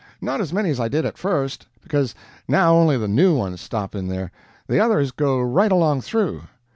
[0.19, 2.15] Not as many as I did at first, because
[2.47, 4.31] now only the new ones stop in there
[4.67, 6.41] the others go right along through.